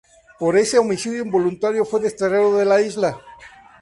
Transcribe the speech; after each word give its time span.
Por 0.39 0.53
este 0.63 0.79
homicidio 0.79 1.21
involuntario 1.23 1.85
fue 1.85 1.99
desterrado 1.99 2.57
de 2.57 2.65
la 2.65 2.81
isla. 2.81 3.21